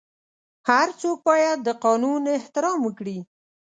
[0.69, 3.17] هر څوک باید د قانون احترام وکړي.